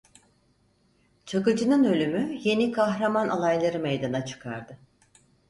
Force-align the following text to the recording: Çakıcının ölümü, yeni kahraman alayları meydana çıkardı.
Çakıcının 1.25 1.83
ölümü, 1.83 2.39
yeni 2.43 2.71
kahraman 2.71 3.29
alayları 3.29 3.79
meydana 3.79 4.25
çıkardı. 4.25 4.77